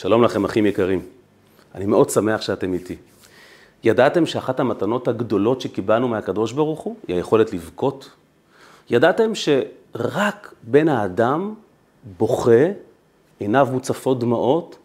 [0.00, 1.02] שלום לכם, אחים יקרים.
[1.74, 2.96] אני מאוד שמח שאתם איתי.
[3.84, 8.10] ידעתם שאחת המתנות הגדולות שקיבלנו מהקדוש ברוך הוא היא היכולת לבכות?
[8.90, 11.54] ידעתם שרק בן האדם
[12.18, 12.66] בוכה,
[13.38, 14.78] עיניו מוצפות דמעות,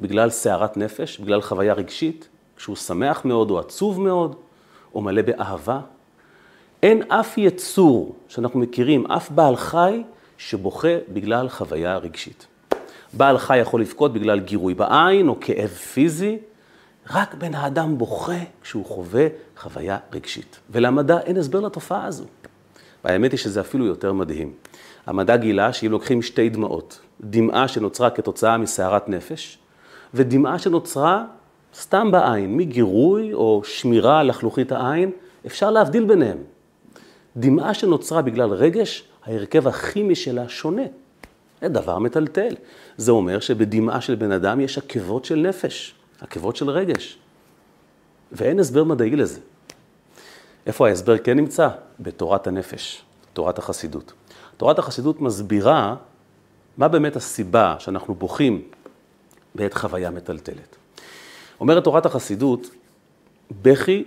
[0.00, 4.36] בגלל סערת נפש, בגלל חוויה רגשית, כשהוא שמח מאוד או עצוב מאוד,
[4.94, 5.80] או מלא באהבה?
[6.82, 10.02] אין אף יצור שאנחנו מכירים, אף בעל חי,
[10.38, 12.46] שבוכה בגלל חוויה רגשית.
[13.12, 16.38] בעל חי יכול לבכות בגלל גירוי בעין או כאב פיזי,
[17.10, 19.26] רק בן האדם בוכה כשהוא חווה
[19.56, 20.60] חוויה רגשית.
[20.70, 22.24] ולמדע אין הסבר לתופעה הזו.
[23.04, 24.52] והאמת היא שזה אפילו יותר מדהים.
[25.06, 29.58] המדע גילה שאם לוקחים שתי דמעות, דמעה שנוצרה כתוצאה מסערת נפש,
[30.14, 31.24] ודמעה שנוצרה
[31.74, 35.10] סתם בעין, מגירוי או שמירה על לחלוכית העין,
[35.46, 36.38] אפשר להבדיל ביניהם.
[37.36, 40.82] דמעה שנוצרה בגלל רגש, ההרכב הכימי שלה שונה.
[41.62, 42.54] זה דבר מטלטל.
[42.96, 47.18] זה אומר שבדמעה של בן אדם יש עקבות של נפש, עקבות של רגש.
[48.32, 49.40] ואין הסבר מדעי לזה.
[50.66, 51.68] איפה ההסבר כן נמצא?
[52.00, 54.12] בתורת הנפש, תורת החסידות.
[54.56, 55.96] תורת החסידות מסבירה
[56.76, 58.62] מה באמת הסיבה שאנחנו בוכים
[59.54, 60.76] בעת חוויה מטלטלת.
[61.60, 62.70] אומרת תורת החסידות,
[63.62, 64.04] בכי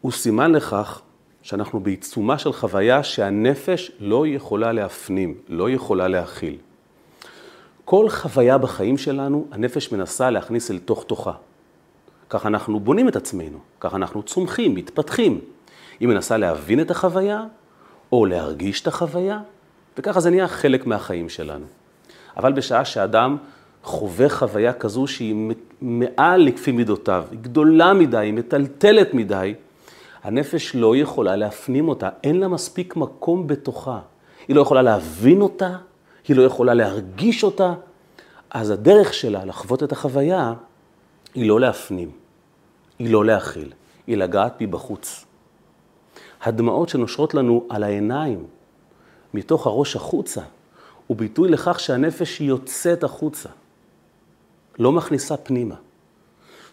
[0.00, 1.00] הוא סימן לכך
[1.42, 6.56] שאנחנו בעיצומה של חוויה שהנפש לא יכולה להפנים, לא יכולה להכיל.
[7.84, 11.32] כל חוויה בחיים שלנו, הנפש מנסה להכניס אל תוך תוכה.
[12.30, 15.40] ככה אנחנו בונים את עצמנו, ככה אנחנו צומחים, מתפתחים.
[16.00, 17.44] היא מנסה להבין את החוויה,
[18.12, 19.40] או להרגיש את החוויה,
[19.98, 21.64] וככה זה נהיה חלק מהחיים שלנו.
[22.36, 23.36] אבל בשעה שאדם
[23.82, 29.54] חווה חוויה כזו שהיא מעל לכפי מידותיו, היא גדולה מדי, היא מטלטלת מדי,
[30.22, 34.00] הנפש לא יכולה להפנים אותה, אין לה מספיק מקום בתוכה.
[34.48, 35.76] היא לא יכולה להבין אותה,
[36.28, 37.74] היא לא יכולה להרגיש אותה,
[38.50, 40.54] אז הדרך שלה לחוות את החוויה
[41.34, 42.10] היא לא להפנים,
[42.98, 43.72] היא לא להכיל,
[44.06, 45.24] היא לגעת מבחוץ.
[46.42, 48.46] הדמעות שנושרות לנו על העיניים,
[49.34, 50.40] מתוך הראש החוצה,
[51.06, 53.48] הוא ביטוי לכך שהנפש יוצאת החוצה,
[54.78, 55.74] לא מכניסה פנימה.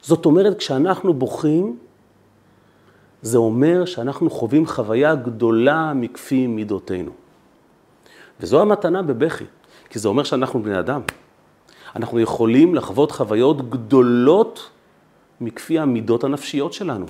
[0.01, 1.77] זאת אומרת, כשאנחנו בוכים,
[3.21, 7.11] זה אומר שאנחנו חווים חוויה גדולה מכפי מידותינו.
[8.39, 9.45] וזו המתנה בבכי,
[9.89, 11.01] כי זה אומר שאנחנו בני אדם.
[11.95, 14.69] אנחנו יכולים לחוות חוויות גדולות
[15.41, 17.05] מכפי המידות הנפשיות שלנו,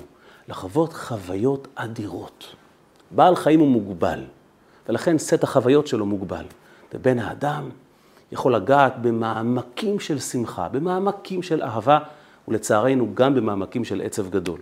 [0.48, 2.54] לחוות חוויות אדירות.
[3.10, 4.24] בעל חיים הוא מוגבל,
[4.88, 6.44] ולכן סט החוויות שלו מוגבל.
[6.94, 7.68] ובן האדם
[8.32, 11.98] יכול לגעת במעמקים של שמחה, במעמקים של אהבה,
[12.48, 14.60] ולצערנו גם במעמקים של עצב גדול.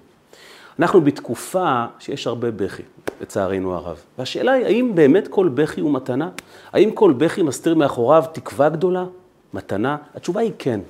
[0.78, 2.82] אנחנו בתקופה שיש הרבה בכי,
[3.20, 4.02] לצערנו הרב.
[4.18, 6.28] והשאלה היא, האם באמת כל בכי הוא מתנה?
[6.72, 9.04] האם כל בכי מסתיר מאחוריו תקווה גדולה?
[9.54, 9.96] מתנה?
[10.14, 10.80] התשובה היא כן.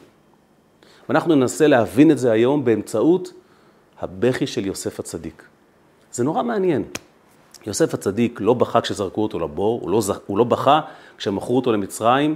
[1.09, 3.33] ואנחנו ננסה להבין את זה היום באמצעות
[4.01, 5.45] הבכי של יוסף הצדיק.
[6.13, 6.85] זה נורא מעניין.
[7.67, 10.81] יוסף הצדיק לא בכה כשזרקו אותו לבור, הוא לא, הוא לא בכה
[11.19, 12.35] כשמכרו אותו למצרים,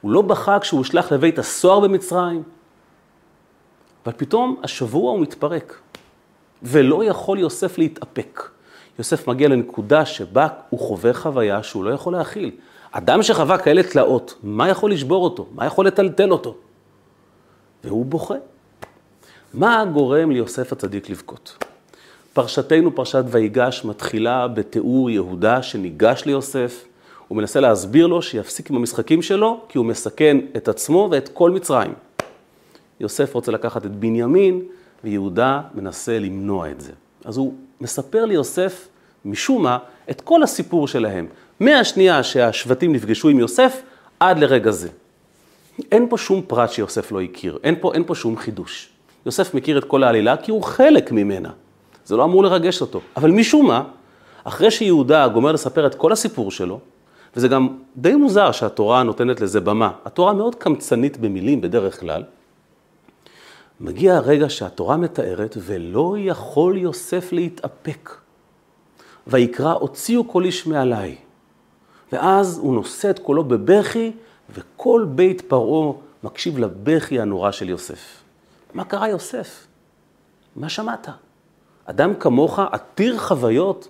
[0.00, 2.42] הוא לא בכה כשהוא הושלך לבית הסוהר במצרים,
[4.06, 5.80] אבל פתאום השבוע הוא מתפרק.
[6.62, 8.42] ולא יכול יוסף להתאפק.
[8.98, 12.50] יוסף מגיע לנקודה שבה הוא חווה חוויה שהוא לא יכול להכיל.
[12.92, 15.46] אדם שחווה כאלה תלאות, מה יכול לשבור אותו?
[15.54, 16.56] מה יכול לטלטל אותו?
[17.84, 18.34] והוא בוכה.
[19.54, 21.64] מה גורם ליוסף הצדיק לבכות?
[22.32, 26.84] פרשתנו, פרשת ויגש, מתחילה בתיאור יהודה שניגש ליוסף,
[27.28, 31.50] הוא מנסה להסביר לו שיפסיק עם המשחקים שלו, כי הוא מסכן את עצמו ואת כל
[31.50, 31.94] מצרים.
[33.00, 34.62] יוסף רוצה לקחת את בנימין,
[35.04, 36.92] ויהודה מנסה למנוע את זה.
[37.24, 38.88] אז הוא מספר ליוסף,
[39.24, 39.78] משום מה,
[40.10, 41.26] את כל הסיפור שלהם,
[41.60, 43.82] מהשנייה שהשבטים נפגשו עם יוסף,
[44.20, 44.88] עד לרגע זה.
[45.92, 48.88] אין פה שום פרט שיוסף לא הכיר, אין פה, אין פה שום חידוש.
[49.26, 51.50] יוסף מכיר את כל העלילה כי הוא חלק ממנה.
[52.04, 53.00] זה לא אמור לרגש אותו.
[53.16, 53.82] אבל משום מה,
[54.44, 56.80] אחרי שיהודה גומר לספר את כל הסיפור שלו,
[57.36, 59.90] וזה גם די מוזר שהתורה נותנת לזה במה.
[60.04, 62.22] התורה מאוד קמצנית במילים בדרך כלל,
[63.80, 68.10] מגיע הרגע שהתורה מתארת, ולא יכול יוסף להתאפק.
[69.26, 71.16] ויקרא, הוציאו כל איש מעליי.
[72.12, 74.12] ואז הוא נושא את קולו בבכי,
[74.54, 75.92] וכל בית פרעה
[76.24, 78.22] מקשיב לבכי הנורא של יוסף.
[78.74, 79.66] מה קרה יוסף?
[80.56, 81.08] מה שמעת?
[81.84, 83.88] אדם כמוך עתיר חוויות,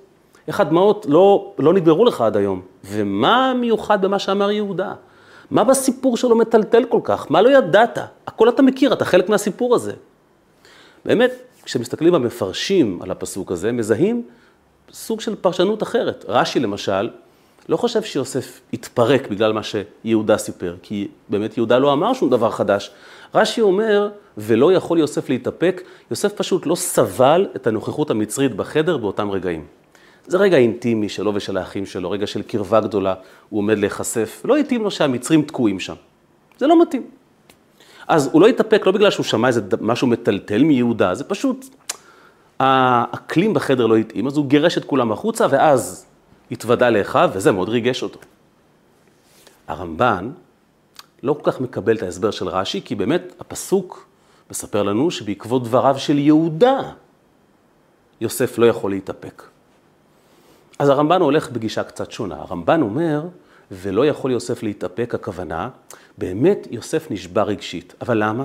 [0.48, 2.62] איך הדמעות לא, לא נדברו לך עד היום.
[2.84, 4.94] ומה מיוחד במה שאמר יהודה?
[5.50, 7.30] מה בסיפור שלו מטלטל כל כך?
[7.30, 7.98] מה לא ידעת?
[8.26, 9.92] הכל אתה מכיר, אתה חלק מהסיפור הזה.
[11.04, 11.30] באמת,
[11.64, 14.22] כשמסתכלים במפרשים על הפסוק הזה, מזהים
[14.92, 16.24] סוג של פרשנות אחרת.
[16.28, 17.10] רש"י למשל,
[17.68, 22.50] לא חושב שיוסף התפרק בגלל מה שיהודה סיפר, כי באמת יהודה לא אמר שום דבר
[22.50, 22.90] חדש.
[23.34, 24.08] רש"י אומר,
[24.38, 29.79] ולא יכול יוסף להתאפק, יוסף פשוט לא סבל את הנוכחות המצרית בחדר באותם רגעים.
[30.30, 33.14] זה רגע אינטימי שלו ושל האחים שלו, רגע של קרבה גדולה,
[33.48, 35.94] הוא עומד להיחשף, לא התאים לו שהמצרים תקועים שם.
[36.58, 37.06] זה לא מתאים.
[38.08, 41.66] אז הוא לא התאפק, לא בגלל שהוא שמע איזה משהו מטלטל מיהודה, זה פשוט,
[42.58, 46.06] האקלים בחדר לא התאים, אז הוא גירש את כולם החוצה, ואז
[46.50, 48.20] התוודה לאחיו, וזה מאוד ריגש אותו.
[49.68, 50.30] הרמב"ן
[51.22, 54.06] לא כל כך מקבל את ההסבר של רש"י, כי באמת הפסוק
[54.50, 56.80] מספר לנו שבעקבות דבריו של יהודה,
[58.20, 59.42] יוסף לא יכול להתאפק.
[60.80, 62.34] אז הרמב"ן הולך בגישה קצת שונה.
[62.34, 63.22] הרמב"ן אומר,
[63.70, 65.68] ולא יכול יוסף להתאפק, הכוונה,
[66.18, 67.94] באמת יוסף נשבר רגשית.
[68.00, 68.44] אבל למה?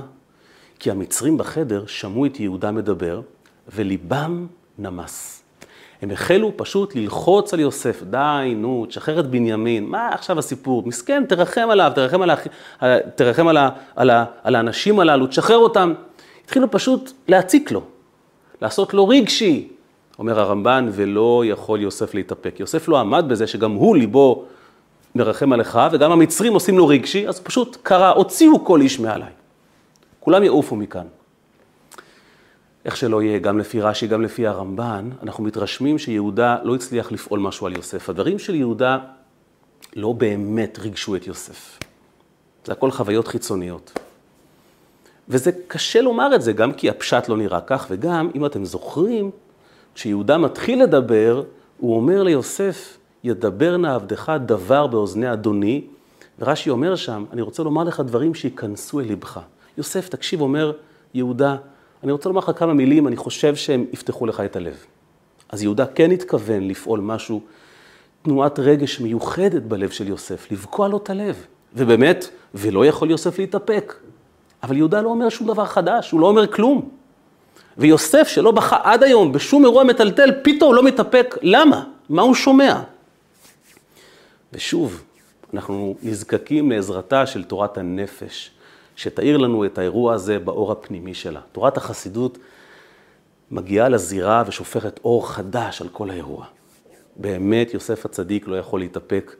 [0.79, 3.21] כי המצרים בחדר שמעו את יהודה מדבר,
[3.75, 4.47] וליבם
[4.77, 5.43] נמס.
[6.01, 10.83] הם החלו פשוט ללחוץ על יוסף, די, נו, תשחרר את בנימין, מה עכשיו הסיפור?
[10.85, 12.39] מסכן, תרחם עליו, תרחם על, האח...
[13.15, 13.69] תרחם על, ה...
[13.95, 14.25] על, ה...
[14.43, 15.93] על האנשים הללו, תשחרר אותם.
[16.45, 17.81] התחילו פשוט להציק לו,
[18.61, 19.74] לעשות לו רגשי,
[20.19, 22.55] אומר הרמב"ן, ולא יכול יוסף להתאפק.
[22.59, 24.45] יוסף לא עמד בזה שגם הוא ליבו
[25.15, 29.31] מרחם על אחיו, וגם המצרים עושים לו רגשי, אז פשוט קרא, הוציאו כל איש מעליי.
[30.19, 31.05] כולם יעופו מכאן.
[32.85, 37.39] איך שלא יהיה, גם לפי רש"י, גם לפי הרמב"ן, אנחנו מתרשמים שיהודה לא הצליח לפעול
[37.39, 38.09] משהו על יוסף.
[38.09, 38.97] הדברים של יהודה
[39.95, 41.79] לא באמת ריגשו את יוסף.
[42.65, 43.99] זה הכל חוויות חיצוניות.
[45.29, 49.31] וזה קשה לומר את זה, גם כי הפשט לא נראה כך, וגם, אם אתם זוכרים,
[49.95, 51.43] כשיהודה מתחיל לדבר,
[51.77, 55.81] הוא אומר ליוסף, ידבר נא עבדך דבר באוזני אדוני,
[56.39, 59.39] ורש"י אומר שם, אני רוצה לומר לך דברים שייכנסו אל לבך.
[59.77, 60.71] יוסף, תקשיב, אומר
[61.13, 61.55] יהודה,
[62.03, 64.85] אני רוצה לומר לך כמה מילים, אני חושב שהם יפתחו לך את הלב.
[65.49, 67.41] אז יהודה כן התכוון לפעול משהו,
[68.21, 71.45] תנועת רגש מיוחדת בלב של יוסף, לבקוע לו את הלב.
[71.75, 73.93] ובאמת, ולא יכול יוסף להתאפק.
[74.63, 76.89] אבל יהודה לא אומר שום דבר חדש, הוא לא אומר כלום.
[77.77, 81.35] ויוסף, שלא בכה עד היום בשום אירוע מטלטל, פתאום לא מתאפק.
[81.41, 81.83] למה?
[82.09, 82.81] מה הוא שומע?
[84.53, 85.03] ושוב,
[85.53, 88.51] אנחנו נזקקים לעזרתה של תורת הנפש,
[88.95, 91.39] שתאיר לנו את האירוע הזה באור הפנימי שלה.
[91.51, 92.37] תורת החסידות
[93.51, 96.45] מגיעה לזירה ושופכת אור חדש על כל האירוע.
[97.15, 99.35] באמת יוסף הצדיק לא יכול להתאפק.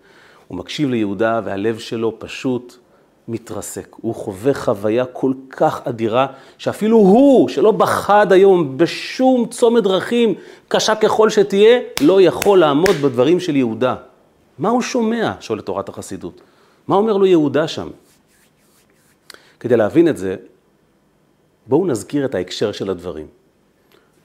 [0.48, 2.78] הוא מקשיב ליהודה והלב שלו פשוט
[3.28, 3.96] מתרסק.
[4.02, 6.28] הוא חווה חוויה כל כך אדירה,
[6.58, 7.74] שאפילו הוא, שלא
[8.08, 10.34] עד היום בשום צומת דרכים,
[10.68, 13.96] קשה ככל שתהיה, לא יכול לעמוד בדברים של יהודה.
[14.60, 15.34] מה הוא שומע?
[15.40, 16.42] שואלת תורת החסידות.
[16.88, 17.90] מה אומר לו יהודה שם?
[19.60, 20.36] כדי להבין את זה,
[21.68, 23.28] בואו נזכיר את ההקשר של הדברים.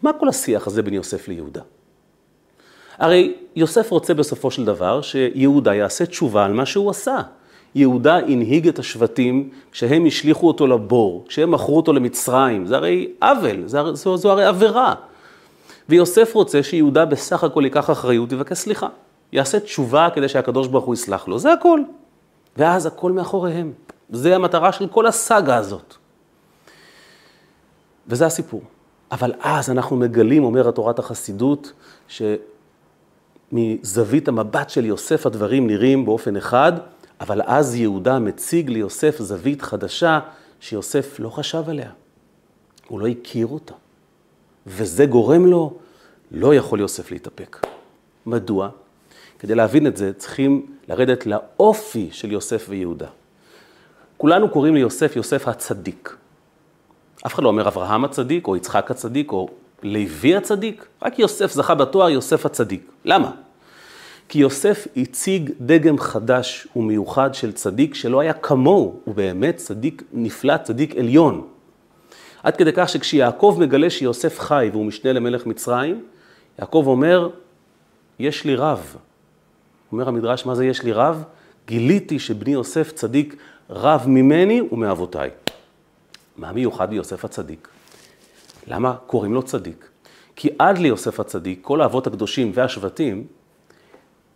[0.03, 1.63] מה כל השיח הזה בין יוסף ליהודה?
[2.99, 7.19] הרי יוסף רוצה בסופו של דבר שיהודה יעשה תשובה על מה שהוא עשה.
[7.75, 12.67] יהודה הנהיג את השבטים כשהם השליכו אותו לבור, כשהם מכרו אותו למצרים.
[12.67, 14.95] זה הרי עוול, זו, זו, זו הרי עבירה.
[15.89, 18.89] ויוסף רוצה שיהודה בסך הכל ייקח אחריות ויבקש סליחה.
[19.33, 21.81] יעשה תשובה כדי שהקדוש ברוך הוא יסלח לו, זה הכל.
[22.57, 23.73] ואז הכל מאחוריהם.
[24.11, 25.95] זה המטרה של כל הסאגה הזאת.
[28.09, 28.63] וזה הסיפור.
[29.13, 31.73] אבל אז אנחנו מגלים, אומרת תורת החסידות,
[33.53, 36.73] שמזווית המבט של יוסף הדברים נראים באופן אחד,
[37.21, 40.21] אבל אז יהודה מציג ליוסף זווית חדשה
[40.61, 41.91] שיוסף לא חשב עליה.
[42.89, 43.75] הוא לא הכיר אותה.
[44.67, 45.73] וזה גורם לו,
[46.31, 47.67] לא יכול יוסף להתאפק.
[48.27, 48.69] מדוע?
[49.39, 53.07] כדי להבין את זה צריכים לרדת לאופי של יוסף ויהודה.
[54.17, 56.17] כולנו קוראים ליוסף יוסף הצדיק.
[57.27, 59.49] אף אחד לא אומר אברהם הצדיק, או יצחק הצדיק, או
[59.83, 62.91] לוי הצדיק, רק יוסף זכה בתואר יוסף הצדיק.
[63.05, 63.31] למה?
[64.31, 70.57] כי יוסף הציג דגם חדש ומיוחד של צדיק שלא היה כמוהו, הוא באמת צדיק נפלא,
[70.57, 71.49] צדיק עליון.
[72.43, 76.05] עד כדי כך שכשיעקב מגלה שיוסף חי והוא משנה למלך מצרים,
[76.59, 77.31] יעקב אומר,
[78.19, 78.97] יש לי רב.
[79.93, 81.25] אומר המדרש, מה זה יש לי רב?
[81.67, 83.37] גיליתי שבני יוסף צדיק
[83.71, 85.31] רב ממני ומאבותיי.
[86.37, 87.69] מה מיוחד ביוסף הצדיק?
[88.67, 89.89] למה קוראים לו צדיק?
[90.37, 93.27] כי עד ליוסף הצדיק, כל האבות הקדושים והשבטים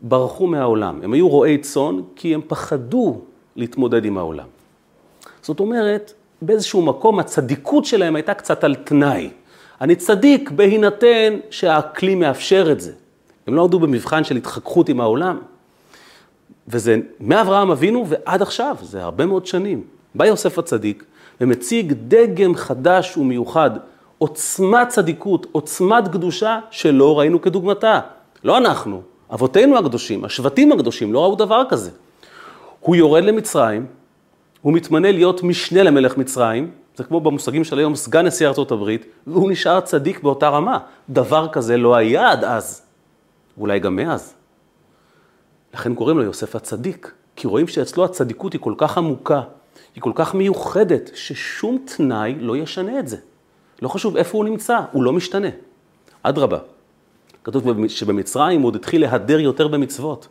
[0.00, 1.00] ברחו מהעולם.
[1.02, 3.20] הם היו רועי צאן כי הם פחדו
[3.56, 4.46] להתמודד עם העולם.
[5.42, 9.30] זאת אומרת, באיזשהו מקום הצדיקות שלהם הייתה קצת על תנאי.
[9.80, 12.92] אני צדיק בהינתן שהאקלים מאפשר את זה.
[13.46, 15.38] הם לא עמדו במבחן של התחככות עם העולם.
[16.68, 19.84] וזה מאברהם אבינו ועד עכשיו, זה הרבה מאוד שנים.
[20.14, 21.04] בא יוסף הצדיק
[21.40, 23.70] ומציג דגם חדש ומיוחד,
[24.18, 28.00] עוצמת צדיקות, עוצמת קדושה שלא ראינו כדוגמתה.
[28.44, 29.02] לא אנחנו,
[29.34, 31.90] אבותינו הקדושים, השבטים הקדושים, לא ראו דבר כזה.
[32.80, 33.86] הוא יורד למצרים,
[34.60, 39.06] הוא מתמנה להיות משנה למלך מצרים, זה כמו במושגים של היום, סגן נשיא ארצות הברית,
[39.26, 40.78] והוא נשאר צדיק באותה רמה.
[41.10, 42.82] דבר כזה לא היה עד אז,
[43.58, 44.34] ואולי גם מאז.
[45.74, 49.42] לכן קוראים לו יוסף הצדיק, כי רואים שאצלו הצדיקות היא כל כך עמוקה,
[49.94, 53.16] היא כל כך מיוחדת, ששום תנאי לא ישנה את זה.
[53.82, 55.48] לא חשוב איפה הוא נמצא, הוא לא משתנה.
[56.22, 56.58] אדרבה,
[57.44, 60.28] כתוב שבמצרים הוא עוד התחיל להדר יותר במצוות.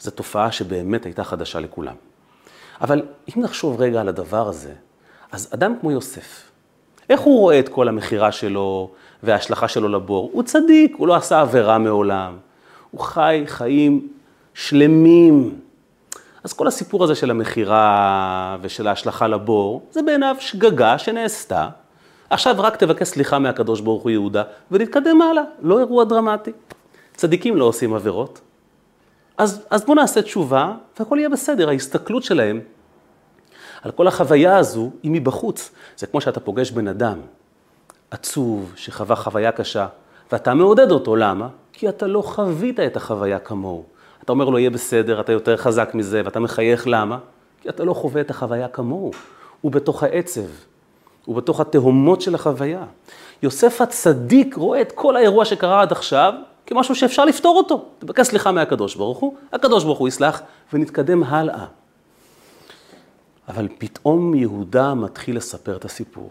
[0.00, 1.94] זו תופעה שבאמת הייתה חדשה לכולם.
[2.80, 4.72] אבל אם נחשוב רגע על הדבר הזה,
[5.32, 6.50] אז אדם כמו יוסף,
[7.10, 8.90] איך הוא רואה את כל המכירה שלו
[9.22, 10.30] וההשלכה שלו לבור?
[10.32, 12.36] הוא צדיק, הוא לא עשה עבירה מעולם.
[12.90, 14.08] הוא חי חיים
[14.54, 15.58] שלמים.
[16.44, 21.68] אז כל הסיפור הזה של המכירה ושל ההשלכה לבור, זה בעיניו שגגה שנעשתה.
[22.30, 26.52] עכשיו רק תבקש סליחה מהקדוש ברוך הוא יהודה, ונתקדם הלאה, לא אירוע דרמטי.
[27.14, 28.40] צדיקים לא עושים עבירות.
[29.38, 31.68] אז, אז בואו נעשה תשובה, והכל יהיה בסדר.
[31.68, 32.60] ההסתכלות שלהם
[33.82, 35.70] על כל החוויה הזו היא מבחוץ.
[35.96, 37.20] זה כמו שאתה פוגש בן אדם
[38.10, 39.86] עצוב, שחווה חוויה קשה,
[40.32, 41.48] ואתה מעודד אותו, למה?
[41.72, 43.84] כי אתה לא חווית את החוויה כמוהו.
[44.24, 47.18] אתה אומר לו, יהיה בסדר, אתה יותר חזק מזה, ואתה מחייך, למה?
[47.62, 49.10] כי אתה לא חווה את החוויה כמוהו.
[49.60, 50.40] הוא בתוך העצב,
[51.24, 52.84] הוא בתוך התהומות של החוויה.
[53.42, 56.34] יוסף הצדיק רואה את כל האירוע שקרה עד עכשיו
[56.66, 57.84] כמשהו שאפשר לפתור אותו.
[57.98, 61.66] תבקש סליחה מהקדוש ברוך הוא, הקדוש ברוך הוא יסלח, ונתקדם הלאה.
[63.48, 66.30] אבל פתאום יהודה מתחיל לספר את הסיפור.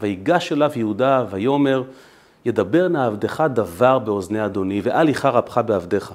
[0.00, 1.82] ויגש אליו יהודה ויאמר,
[2.44, 6.12] ידבר נא עבדך דבר באוזני אדוני, ואל איחר אפך בעבדיך.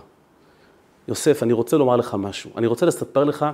[1.07, 2.49] יוסף, אני רוצה לומר לך משהו.
[2.57, 3.45] אני רוצה לספר לך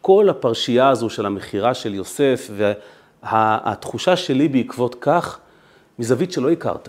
[0.00, 2.50] כל הפרשייה הזו של המכירה של יוסף,
[3.22, 5.38] והתחושה שלי בעקבות כך,
[5.98, 6.88] מזווית שלא הכרת.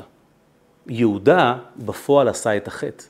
[0.87, 3.03] יהודה בפועל עשה את החטא.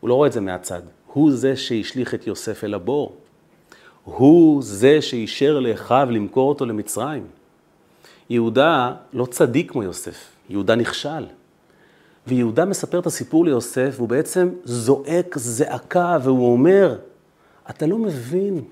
[0.00, 0.82] הוא לא רואה את זה מהצד.
[1.12, 3.16] הוא זה שהשליך את יוסף אל הבור.
[4.04, 7.26] הוא זה שאישר לאחיו למכור אותו למצרים.
[8.30, 11.26] יהודה לא צדיק כמו יוסף, יהודה נכשל.
[12.26, 16.98] ויהודה מספר את הסיפור ליוסף, והוא בעצם זועק זעקה, והוא אומר,
[17.70, 18.64] אתה לא מבין,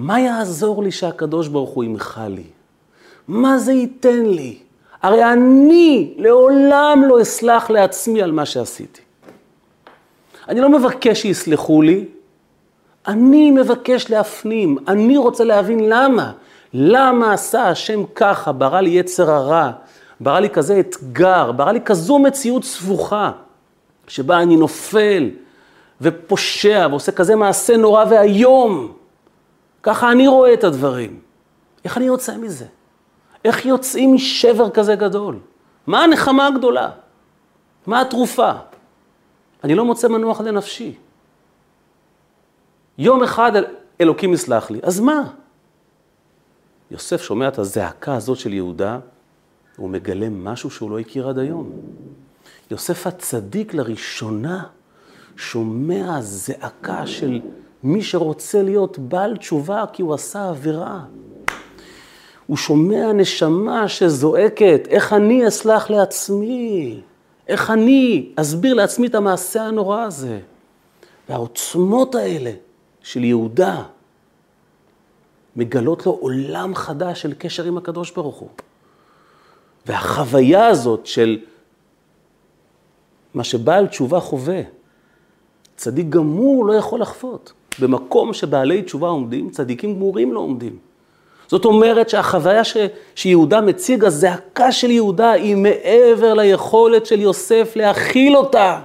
[0.00, 2.44] מה יעזור לי שהקדוש ברוך הוא ימחה לי?
[3.28, 4.58] מה זה ייתן לי?
[5.02, 9.00] הרי אני לעולם לא אסלח לעצמי על מה שעשיתי.
[10.48, 12.04] אני לא מבקש שיסלחו לי,
[13.08, 16.32] אני מבקש להפנים, אני רוצה להבין למה.
[16.74, 19.70] למה עשה השם ככה, ברא לי יצר הרע,
[20.20, 23.30] ברא לי כזה אתגר, ברא לי כזו מציאות סבוכה,
[24.08, 25.30] שבה אני נופל
[26.00, 28.99] ופושע ועושה כזה מעשה נורא ואיום.
[29.82, 31.20] ככה אני רואה את הדברים.
[31.84, 32.66] איך אני יוצא מזה?
[33.44, 35.38] איך יוצאים משבר כזה גדול?
[35.86, 36.90] מה הנחמה הגדולה?
[37.86, 38.52] מה התרופה?
[39.64, 40.94] אני לא מוצא מנוח לנפשי.
[42.98, 43.52] יום אחד
[44.00, 45.32] אלוקים יסלח לי, אז מה?
[46.90, 48.98] יוסף שומע את הזעקה הזאת של יהודה,
[49.76, 51.70] הוא מגלה משהו שהוא לא הכיר עד היום.
[52.70, 54.64] יוסף הצדיק לראשונה
[55.36, 57.40] שומע זעקה של
[57.82, 61.00] מי שרוצה להיות בעל תשובה כי הוא עשה עבירה.
[62.46, 67.00] הוא שומע נשמה שזועקת, איך אני אסלח לעצמי?
[67.48, 70.40] איך אני אסביר לעצמי את המעשה הנורא הזה?
[71.28, 72.52] והעוצמות האלה
[73.02, 73.82] של יהודה
[75.56, 78.48] מגלות לו עולם חדש של קשר עם הקדוש ברוך הוא.
[79.86, 81.38] והחוויה הזאת של
[83.34, 84.60] מה שבעל תשובה חווה,
[85.76, 87.52] צדיק גמור לא יכול לחוות.
[87.78, 90.76] במקום שבעלי תשובה עומדים, צדיקים גמורים לא עומדים.
[91.48, 92.76] זאת אומרת שהחוויה ש,
[93.14, 98.80] שיהודה מציג, הזעקה של יהודה היא מעבר ליכולת של יוסף להכיל אותה.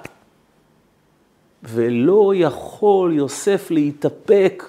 [1.64, 4.64] ולא יכול יוסף להתאפק.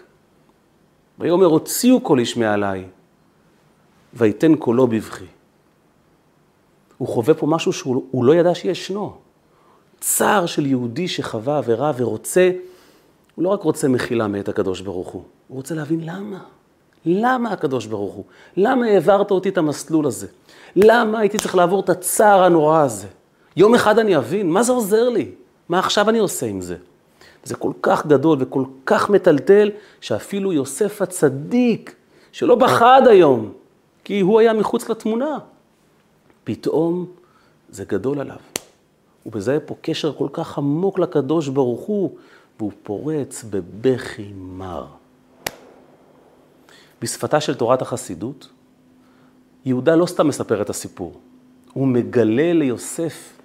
[1.19, 2.85] ויאמר הוציאו כל איש מעליי,
[4.15, 5.25] ויתן קולו בבכי.
[6.99, 9.15] הוא חווה פה משהו שהוא לא ידע שישנו.
[10.01, 12.51] צער של יהודי שחווה עבירה ורוצה,
[13.37, 16.39] הוא לא רק רוצה מחילה מאת הקדוש ברוך הוא, הוא רוצה להבין למה.
[17.05, 18.25] למה הקדוש ברוך הוא?
[18.57, 20.27] למה העברת אותי את המסלול הזה?
[20.77, 23.07] למה הייתי צריך לעבור את הצער הנורא הזה?
[23.57, 25.31] יום אחד אני אבין, מה זה עוזר לי?
[25.69, 26.77] מה עכשיו אני עושה עם זה?
[27.45, 31.95] זה כל כך גדול וכל כך מטלטל, שאפילו יוסף הצדיק,
[32.33, 33.53] שלא בכה עד היום,
[34.05, 35.39] כי הוא היה מחוץ לתמונה,
[36.45, 37.07] פתאום
[37.71, 38.37] זה גדול עליו.
[39.35, 42.17] מזהה פה קשר כל כך עמוק לקדוש ברוך הוא,
[42.59, 44.87] והוא פורץ בבכי מר.
[47.03, 48.49] בשפתה של תורת החסידות,
[49.65, 51.21] יהודה לא סתם מספר את הסיפור,
[51.73, 53.39] הוא מגלה ליוסף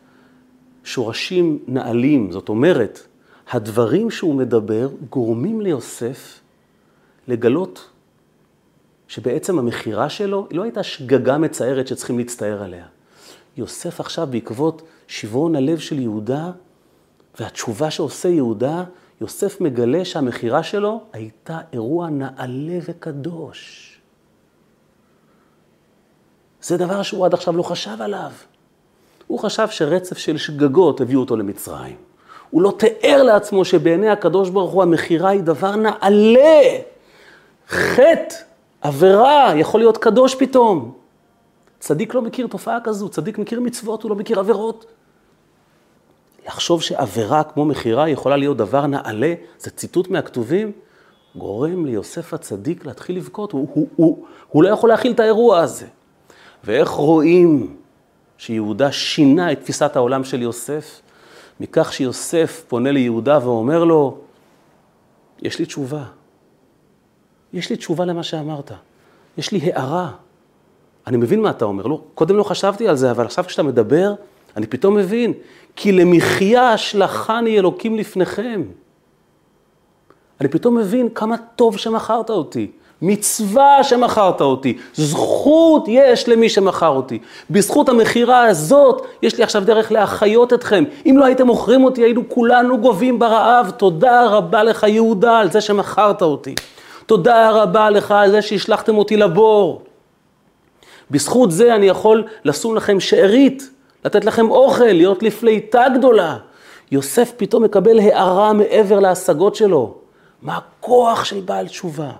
[0.84, 3.08] שורשים נעלים, זאת אומרת,
[3.52, 6.40] הדברים שהוא מדבר גורמים ליוסף
[7.28, 7.90] לגלות
[9.08, 12.86] שבעצם המכירה שלו היא לא הייתה שגגה מצערת שצריכים להצטער עליה.
[13.58, 16.52] יוסף עכשיו, בעקבות שברון הלב של יהודה
[17.40, 18.84] והתשובה שעושה יהודה,
[19.22, 23.88] יוסף מגלה שהמכירה שלו הייתה אירוע נעלה וקדוש.
[26.62, 28.32] זה דבר שהוא עד עכשיו לא חשב עליו.
[29.28, 31.96] הוא חשב שרצף של שגגות הביאו אותו למצרים.
[32.50, 36.62] הוא לא תיאר לעצמו שבעיני הקדוש ברוך הוא המכירה היא דבר נעלה.
[37.70, 38.36] חטא,
[38.82, 40.94] עבירה, יכול להיות קדוש פתאום.
[41.80, 44.86] צדיק לא מכיר תופעה כזו, צדיק מכיר מצוות, הוא לא מכיר עבירות.
[46.48, 50.72] לחשוב שעבירה כמו מכירה יכולה להיות דבר נעלה, זה ציטוט מהכתובים,
[51.36, 55.86] גורם ליוסף הצדיק להתחיל לבכות, הוא, הוא, הוא, הוא לא יכול להכיל את האירוע הזה.
[56.64, 57.76] ואיך רואים
[58.38, 61.02] שיהודה שינה את תפיסת העולם של יוסף?
[61.60, 64.18] מכך שיוסף פונה ליהודה ואומר לו,
[65.42, 66.04] יש לי תשובה.
[67.54, 68.72] יש לי תשובה למה שאמרת.
[69.38, 70.12] יש לי הערה.
[71.08, 71.86] אני מבין מה אתה אומר.
[71.86, 74.14] לא, קודם לא חשבתי על זה, אבל עכשיו כשאתה מדבר,
[74.58, 75.34] אני פתאום מבין.
[75.76, 78.62] כי למחיה השלכני אלוקים לפניכם.
[80.42, 82.72] אני פתאום מבין כמה טוב שמכרת אותי.
[83.02, 87.20] מצווה שמכרת אותי, זכות יש למי שמכר אותי.
[87.50, 90.84] בזכות המכירה הזאת, יש לי עכשיו דרך להחיות אתכם.
[91.06, 93.72] אם לא הייתם מוכרים אותי, היינו כולנו גובים ברעב.
[93.78, 96.56] תודה רבה לך, יהודה, על זה שמכרת אותי.
[97.06, 99.82] תודה רבה לך על זה שהשלחתם אותי לבור.
[101.12, 103.70] בזכות זה אני יכול לשום לכם שארית,
[104.06, 106.38] לתת לכם אוכל, להיות לי פליטה גדולה.
[106.92, 109.96] יוסף פתאום מקבל הערה מעבר להשגות שלו.
[110.42, 112.12] מה הכוח של בעל תשובה?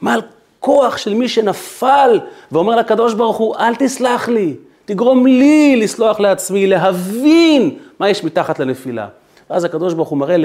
[0.00, 0.16] מה
[0.58, 2.20] הכוח של מי שנפל
[2.52, 8.58] ואומר לקדוש ברוך הוא, אל תסלח לי, תגרום לי לסלוח לעצמי, להבין מה יש מתחת
[8.58, 9.08] לנפילה.
[9.50, 10.36] ואז הקדוש ברוך הוא מראה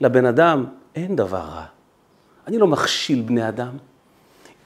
[0.00, 0.64] לבן אדם,
[0.96, 1.64] אין דבר רע.
[2.46, 3.76] אני לא מכשיל בני אדם.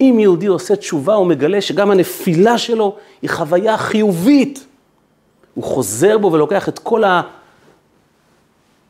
[0.01, 4.67] אם יהודי עושה תשובה, הוא מגלה שגם הנפילה שלו היא חוויה חיובית.
[5.59, 7.03] הוא חוזר בו ולוקח את כל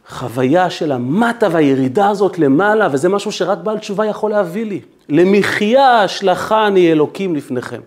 [0.06, 4.80] החוויה של המטה והירידה הזאת למעלה, וזה משהו שרק בעל תשובה יכול להביא לי.
[5.08, 7.80] למחיה שלחני אלוקים לפניכם.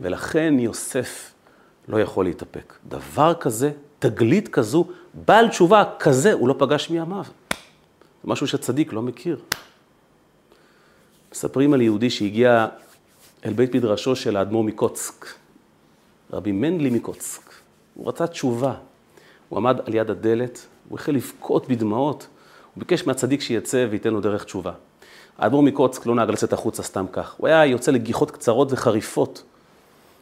[0.00, 1.32] ולכן יוסף
[1.88, 2.74] לא יכול להתאפק.
[2.88, 7.24] דבר כזה, תגלית כזו, בעל תשובה כזה, הוא לא פגש מימיו.
[8.24, 9.38] זה משהו שצדיק לא מכיר.
[11.32, 12.66] מספרים על יהודי שהגיע
[13.44, 15.26] אל בית מדרשו של האדמו"ר מקוצק,
[16.32, 17.42] רבי מנדלי מקוצק.
[17.94, 18.74] הוא רצה תשובה.
[19.48, 22.26] הוא עמד על יד הדלת, הוא החל לבכות בדמעות.
[22.74, 24.72] הוא ביקש מהצדיק שיצא וייתן לו דרך תשובה.
[25.38, 27.34] האדמו"ר מקוצק לא נהג לצאת החוצה סתם כך.
[27.38, 29.42] הוא היה יוצא לגיחות קצרות וחריפות.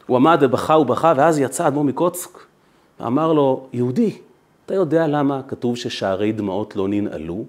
[0.07, 2.29] הוא עמד ובכה ובכה, ואז יצא האדמו"ר מקוצק
[2.99, 4.17] ואמר לו, יהודי,
[4.65, 7.45] אתה יודע למה כתוב ששערי דמעות לא ננעלו?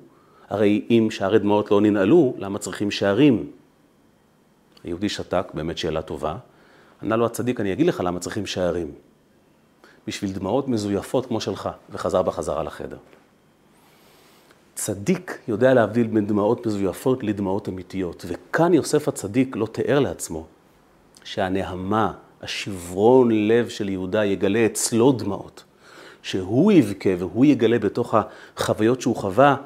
[0.49, 3.47] הרי אם שערי דמעות לא ננעלו, למה צריכים שערים?
[4.85, 6.37] היהודי שתק, באמת שאלה טובה.
[7.03, 8.93] ענה לו הצדיק, אני אגיד לך למה צריכים שערים.
[10.07, 12.97] בשביל דמעות מזויפות כמו שלך, וחזר בחזרה לחדר.
[14.75, 20.47] צדיק יודע להבדיל בין דמעות מזויפות לדמעות אמיתיות, וכאן יוסף הצדיק לא תיאר לעצמו
[21.25, 25.65] שהנהמה, השברון לב של יהודה יגלה אצלו דמעות,
[26.23, 28.15] שהוא יבכה והוא יגלה בתוך
[28.57, 29.57] החוויות שהוא חווה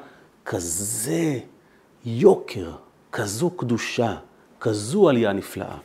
[0.45, 1.39] כזה
[2.05, 2.71] יוקר,
[3.11, 4.15] כזו קדושה,
[4.59, 5.77] כזו עלייה נפלאה.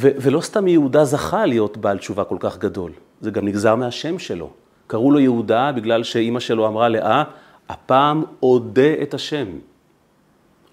[0.00, 4.18] ו- ולא סתם יהודה זכה להיות בעל תשובה כל כך גדול, זה גם נגזר מהשם
[4.18, 4.50] שלו.
[4.86, 7.24] קראו לו יהודה בגלל שאימא שלו אמרה לאה,
[7.68, 9.46] הפעם אודה את השם.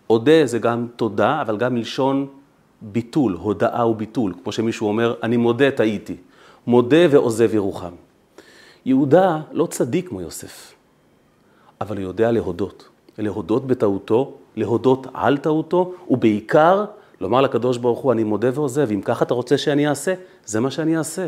[0.09, 2.27] אודה זה גם תודה, אבל גם מלשון
[2.81, 4.33] ביטול, הודאה וביטול.
[4.43, 6.15] כמו שמישהו אומר, אני מודה, טעיתי.
[6.67, 7.93] מודה ועוזב ירוחם.
[8.85, 10.73] יהודה לא צדיק כמו יוסף,
[11.81, 12.89] אבל הוא יודע להודות.
[13.17, 16.85] להודות בטעותו, להודות על טעותו, ובעיקר
[17.21, 20.13] לומר לקדוש ברוך הוא, אני מודה ועוזב, אם ככה אתה רוצה שאני אעשה,
[20.45, 21.27] זה מה שאני אעשה.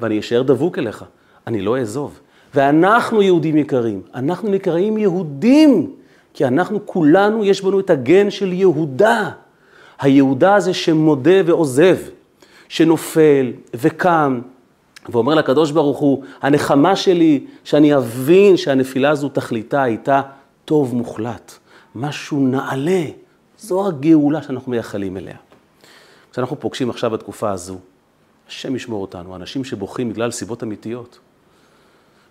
[0.00, 1.04] ואני אשאר דבוק אליך,
[1.46, 2.20] אני לא אעזוב.
[2.54, 5.92] ואנחנו יהודים יקרים, אנחנו נקראים יהודים,
[6.34, 9.30] כי אנחנו כולנו, יש בנו את הגן של יהודה.
[10.00, 11.96] היהודה הזה שמודה ועוזב,
[12.68, 14.40] שנופל וקם,
[15.08, 20.20] ואומר לקדוש ברוך הוא, הנחמה שלי, שאני אבין שהנפילה הזו תכליתה הייתה
[20.64, 21.52] טוב מוחלט,
[21.94, 23.02] משהו נעלה.
[23.58, 25.36] זו הגאולה שאנחנו מייחלים אליה.
[26.32, 27.78] כשאנחנו פוגשים עכשיו בתקופה הזו,
[28.48, 31.18] השם ישמור אותנו, אנשים שבוכים בגלל סיבות אמיתיות.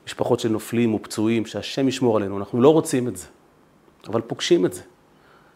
[0.06, 3.28] משפחות של נופלים ופצועים, שהשם ישמור עלינו, אנחנו לא רוצים את זה,
[4.08, 4.82] אבל פוגשים את זה.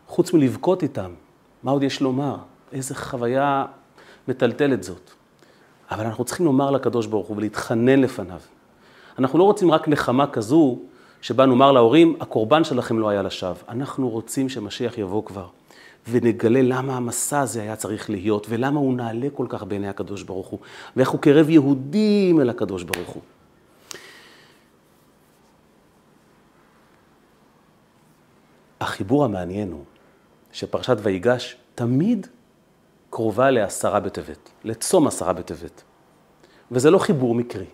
[0.08, 1.12] חוץ מלבכות איתם,
[1.64, 2.36] מה עוד יש לומר?
[2.72, 3.66] איזה חוויה
[4.28, 5.12] מטלטלת זאת.
[5.92, 8.40] אבל אנחנו צריכים לומר לקדוש ברוך הוא ולהתחנן לפניו,
[9.20, 10.80] אנחנו לא רוצים רק נחמה כזו,
[11.22, 13.54] שבה נאמר להורים, הקורבן שלכם לא היה לשווא.
[13.70, 15.48] אנחנו רוצים שמשיח יבוא כבר,
[16.08, 20.48] ונגלה למה המסע הזה היה צריך להיות, ולמה הוא נעלה כל כך בעיני הקדוש ברוך
[20.48, 20.60] הוא,
[20.96, 23.22] ואיך הוא קרב יהודים אל הקדוש ברוך הוא.
[28.82, 29.84] החיבור המעניין הוא
[30.52, 32.28] שפרשת ויגש תמיד
[33.10, 35.84] קרובה לעשרה בטבת, לצום עשרה בטבת.
[36.72, 37.66] וזה לא חיבור מקרי.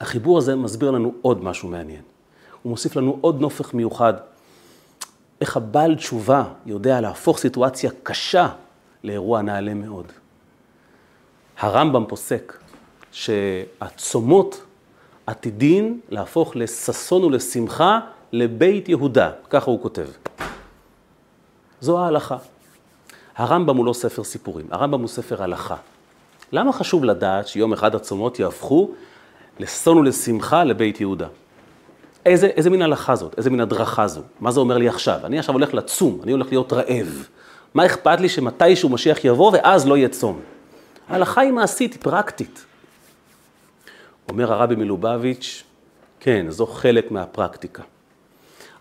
[0.00, 2.02] החיבור הזה מסביר לנו עוד משהו מעניין.
[2.62, 4.14] הוא מוסיף לנו עוד נופך מיוחד.
[5.44, 8.48] איך הבעל תשובה יודע להפוך סיטואציה קשה
[9.04, 10.12] לאירוע נעלה מאוד.
[11.58, 12.58] הרמב"ם פוסק
[13.12, 14.62] שהצומות
[15.26, 18.00] עתידין להפוך לששון ולשמחה
[18.32, 20.06] לבית יהודה, ככה הוא כותב.
[21.80, 22.36] זו ההלכה.
[23.36, 25.76] הרמב"ם הוא לא ספר סיפורים, הרמב"ם הוא ספר הלכה.
[26.52, 28.90] למה חשוב לדעת שיום אחד הצומות יהפכו
[29.58, 31.26] לששון ולשמחה לבית יהודה?
[32.26, 33.34] איזה, איזה מין הלכה זאת?
[33.38, 34.20] איזה מין הדרכה זו?
[34.40, 35.20] מה זה אומר לי עכשיו?
[35.24, 37.28] אני עכשיו הולך לצום, אני הולך להיות רעב.
[37.74, 40.40] מה אכפת לי שמתישהו משיח יבוא ואז לא יהיה צום?
[41.08, 42.64] ההלכה היא מעשית, היא פרקטית.
[44.28, 45.64] אומר הרבי מלובביץ',
[46.20, 47.82] כן, זו חלק מהפרקטיקה.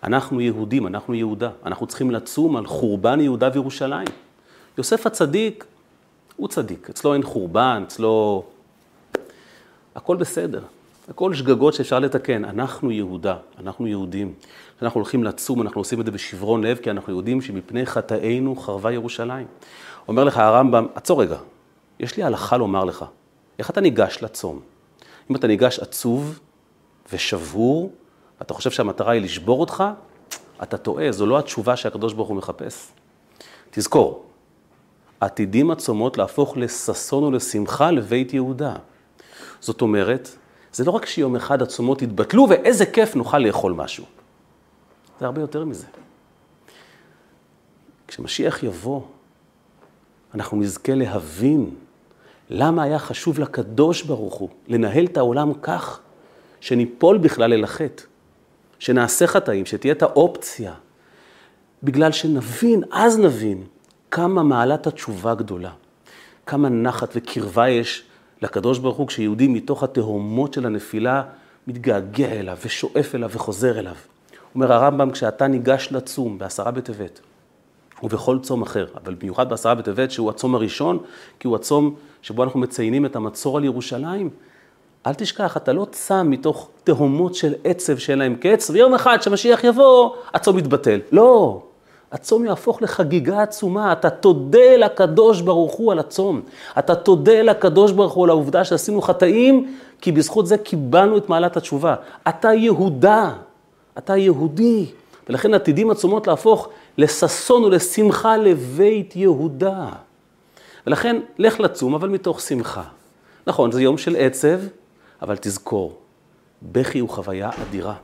[0.03, 4.07] אנחנו יהודים, אנחנו יהודה, אנחנו צריכים לצום על חורבן יהודה וירושלים.
[4.77, 5.65] יוסף הצדיק,
[6.35, 8.43] הוא צדיק, אצלו אין חורבן, אצלו...
[9.95, 10.61] הכל בסדר,
[11.09, 12.45] הכל שגגות שאפשר לתקן.
[12.45, 14.33] אנחנו יהודה, אנחנו יהודים.
[14.77, 18.91] כשאנחנו הולכים לצום, אנחנו עושים את זה בשברון לב, כי אנחנו יודעים שמפני חטאינו חרבה
[18.91, 19.47] ירושלים.
[20.07, 21.37] אומר לך הרמב"ם, עצור רגע,
[21.99, 23.05] יש לי הלכה לומר לך,
[23.59, 24.59] איך אתה ניגש לצום?
[25.31, 26.39] אם אתה ניגש עצוב
[27.13, 27.91] ושבור,
[28.41, 29.83] אתה חושב שהמטרה היא לשבור אותך,
[30.63, 32.91] אתה טועה, זו לא התשובה שהקדוש ברוך הוא מחפש.
[33.71, 34.25] תזכור,
[35.19, 38.75] עתידים הצומות להפוך לששון ולשמחה לבית יהודה.
[39.59, 40.29] זאת אומרת,
[40.73, 44.05] זה לא רק שיום אחד הצומות יתבטלו ואיזה כיף נוכל לאכול משהו.
[45.19, 45.87] זה הרבה יותר מזה.
[48.07, 49.01] כשמשיח יבוא,
[50.33, 51.69] אנחנו נזכה להבין
[52.49, 55.99] למה היה חשוב לקדוש ברוך הוא לנהל את העולם כך
[56.61, 58.03] שניפול בכלל אל החטא.
[58.83, 60.73] שנעשה חטאים, שתהיה את האופציה,
[61.83, 63.63] בגלל שנבין, אז נבין,
[64.11, 65.71] כמה מעלת התשובה גדולה,
[66.45, 68.03] כמה נחת וקרבה יש
[68.43, 71.23] לקדוש ברוך הוא כשיהודי מתוך התהומות של הנפילה
[71.67, 73.95] מתגעגע אליו ושואף אליו וחוזר אליו.
[74.55, 77.19] אומר הרמב"ם, כשאתה ניגש לצום בעשרה בטבת,
[78.03, 80.99] ובכל צום אחר, אבל במיוחד בעשרה בטבת, שהוא הצום הראשון,
[81.39, 84.29] כי הוא הצום שבו אנחנו מציינים את המצור על ירושלים,
[85.07, 89.63] אל תשכח, אתה לא צם מתוך תהומות של עצב שאין להם קץ, ויום אחד כשמשיח
[89.63, 90.99] יבוא, הצום יתבטל.
[91.11, 91.61] לא,
[92.13, 96.41] הצום יהפוך לחגיגה עצומה, אתה תודה לקדוש ברוך הוא על הצום.
[96.79, 101.57] אתה תודה לקדוש ברוך הוא על העובדה שעשינו חטאים, כי בזכות זה קיבלנו את מעלת
[101.57, 101.95] התשובה.
[102.27, 103.33] אתה יהודה,
[103.97, 104.85] אתה יהודי,
[105.29, 109.89] ולכן עתידים הצומות להפוך לששון ולשמחה לבית יהודה.
[110.87, 112.83] ולכן, לך לצום, אבל מתוך שמחה.
[113.47, 114.59] נכון, זה יום של עצב,
[115.21, 115.97] אבל תזכור,
[116.61, 117.95] בכי הוא חוויה אדירה.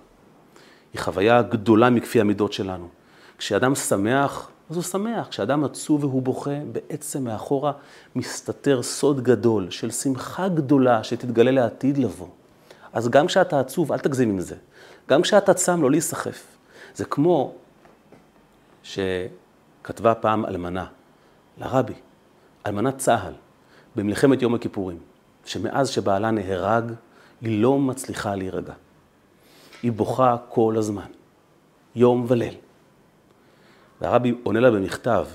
[0.93, 2.98] היא חוויה גדולה מכפי המידות שלנו.
[3.39, 5.27] כשאדם שמח, אז הוא שמח.
[5.27, 7.71] כשאדם עצוב והוא בוכה, בעצם מאחורה
[8.15, 12.27] מסתתר סוד גדול של שמחה גדולה שתתגלה לעתיד לבוא.
[12.93, 14.55] אז גם כשאתה עצוב, אל תגזים עם זה.
[15.09, 16.43] גם כשאתה צם, לא להיסחף.
[16.95, 17.53] זה כמו
[18.83, 20.85] שכתבה פעם אלמנה
[21.57, 21.93] לרבי,
[22.65, 23.33] אלמנת צה"ל,
[23.95, 24.97] במלחמת יום הכיפורים,
[25.45, 26.91] שמאז שבעלה נהרג,
[27.41, 28.73] היא לא מצליחה להירגע.
[29.83, 31.07] היא בוכה כל הזמן,
[31.95, 32.55] יום וליל.
[34.01, 35.25] והרבי עונה לה במכתב,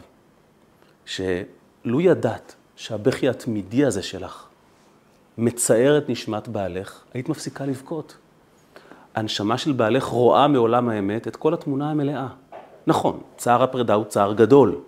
[1.06, 4.46] שלו ידעת שהבכי התמידי הזה שלך
[5.38, 8.16] מצער את נשמת בעלך, היית מפסיקה לבכות.
[9.14, 12.26] הנשמה של בעלך רואה מעולם האמת את כל התמונה המלאה.
[12.86, 14.80] נכון, צער הפרידה הוא צער גדול,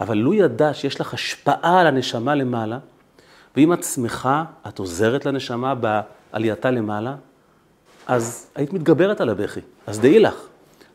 [0.00, 2.78] אבל לו ידע שיש לך השפעה על הנשמה למעלה,
[3.56, 5.74] ואם את שמחה, את עוזרת לנשמה
[6.32, 7.14] עלייתה למעלה,
[8.06, 9.60] אז היית מתגברת על הבכי.
[9.86, 10.34] אז דעי לך,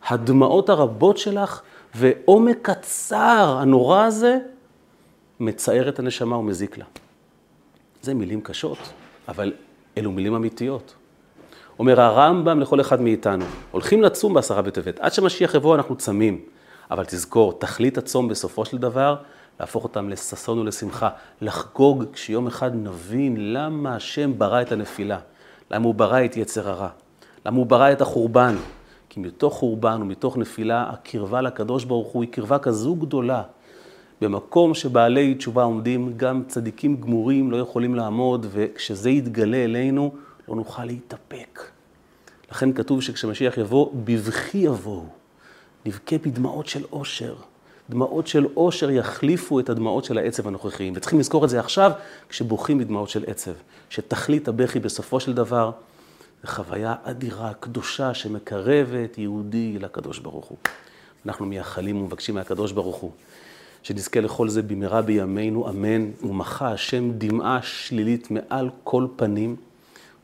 [0.08, 1.62] הדמעות הרבות שלך
[1.97, 4.38] ועומק הצער הנורא הזה,
[5.39, 6.86] מצער את הנשמה ומזיק לה.
[8.01, 8.77] זה מילים קשות,
[9.27, 9.53] אבל
[9.97, 10.95] אלו מילים אמיתיות.
[11.79, 16.41] אומר הרמב"ם לכל אחד מאיתנו, הולכים לצום בעשרה בטבת, עד שמשיח יבוא אנחנו צמים.
[16.91, 19.15] אבל תזכור, תכלית הצום בסופו של דבר,
[19.60, 21.10] להפוך אותם לששון ולשמחה,
[21.41, 25.19] לחגוג כשיום אחד נבין למה השם ברא את הנפילה,
[25.71, 26.89] למה הוא ברא את יצר הרע,
[27.45, 28.55] למה הוא ברא את החורבן.
[29.17, 33.43] כי מתוך חורבן ומתוך נפילה, הקרבה לקדוש ברוך הוא היא קרבה כזו גדולה.
[34.21, 40.12] במקום שבעלי תשובה עומדים, גם צדיקים גמורים לא יכולים לעמוד, וכשזה יתגלה אלינו,
[40.47, 41.60] לא נוכל להתאפק.
[42.51, 45.06] לכן כתוב שכשמשיח יבוא, בבכי יבואו.
[45.86, 47.36] נבכה בדמעות של אושר.
[47.89, 50.93] דמעות של אושר יחליפו את הדמעות של העצב הנוכחיים.
[50.95, 51.91] וצריכים לזכור את זה עכשיו,
[52.30, 53.53] כשבוכים בדמעות של עצב.
[53.89, 55.71] שתכלית הבכי בסופו של דבר,
[56.43, 60.58] זו חוויה אדירה, קדושה, שמקרבת יהודי לקדוש ברוך הוא.
[61.26, 63.12] אנחנו מייחלים ומבקשים מהקדוש ברוך הוא,
[63.84, 66.12] שנזכה לכל זה במהרה בימינו, אמן.
[66.23, 69.56] ומחה השם דמעה שלילית מעל כל פנים,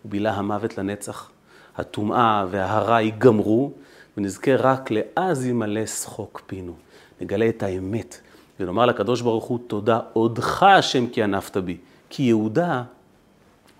[0.05, 1.29] ובילה המוות לנצח.
[1.77, 3.71] הטומאה וההרע ייגמרו,
[4.17, 6.73] ונזכה רק לאז ימלא שחוק פינו.
[7.21, 8.17] נגלה את האמת,
[8.59, 11.77] ונאמר לקדוש ברוך הוא, תודה, עודך השם כי ענפת בי.
[12.09, 12.83] כי יהודה,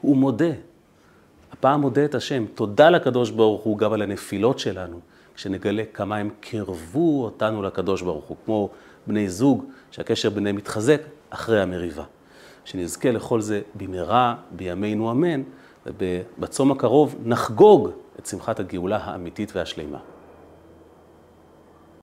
[0.02, 0.52] הוא מודה.
[1.63, 2.45] הפעם מודה את השם.
[2.56, 4.99] תודה לקדוש ברוך הוא גם על הנפילות שלנו,
[5.36, 8.69] כשנגלה כמה הם קרבו אותנו לקדוש ברוך הוא, כמו
[9.08, 12.04] בני זוג, שהקשר ביניהם מתחזק אחרי המריבה.
[12.65, 15.41] שנזכה לכל זה במהרה, בימינו אמן,
[15.86, 19.99] ובצום הקרוב נחגוג את שמחת הגאולה האמיתית והשלימה.